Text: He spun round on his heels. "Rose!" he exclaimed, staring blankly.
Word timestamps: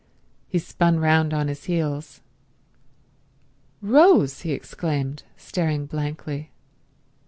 He 0.47 0.57
spun 0.57 0.99
round 0.99 1.31
on 1.31 1.47
his 1.47 1.65
heels. 1.65 2.21
"Rose!" 3.83 4.41
he 4.41 4.51
exclaimed, 4.51 5.21
staring 5.37 5.85
blankly. 5.85 6.49